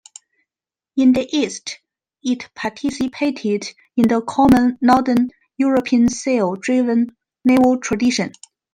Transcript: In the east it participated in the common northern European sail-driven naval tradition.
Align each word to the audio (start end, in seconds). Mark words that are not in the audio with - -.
In 0.97 1.11
the 1.13 1.29
east 1.31 1.77
it 2.23 2.49
participated 2.55 3.67
in 3.95 4.07
the 4.07 4.23
common 4.27 4.79
northern 4.81 5.29
European 5.59 6.09
sail-driven 6.09 7.15
naval 7.45 7.77
tradition. 7.77 8.31